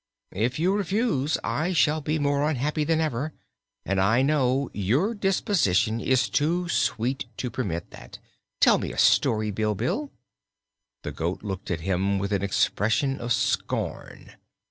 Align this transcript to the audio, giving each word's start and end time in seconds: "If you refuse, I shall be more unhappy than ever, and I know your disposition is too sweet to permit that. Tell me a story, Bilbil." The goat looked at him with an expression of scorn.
"If 0.33 0.57
you 0.57 0.75
refuse, 0.75 1.37
I 1.43 1.73
shall 1.73 2.01
be 2.01 2.17
more 2.17 2.49
unhappy 2.49 2.83
than 2.83 2.99
ever, 2.99 3.33
and 3.85 4.01
I 4.01 4.23
know 4.23 4.71
your 4.73 5.13
disposition 5.13 5.99
is 6.01 6.27
too 6.27 6.67
sweet 6.69 7.27
to 7.37 7.51
permit 7.51 7.91
that. 7.91 8.17
Tell 8.59 8.79
me 8.79 8.91
a 8.91 8.97
story, 8.97 9.51
Bilbil." 9.51 10.11
The 11.03 11.11
goat 11.11 11.43
looked 11.43 11.69
at 11.69 11.81
him 11.81 12.17
with 12.17 12.33
an 12.33 12.41
expression 12.41 13.19
of 13.19 13.31
scorn. 13.31 14.31